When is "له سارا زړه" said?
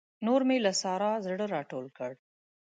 0.65-1.45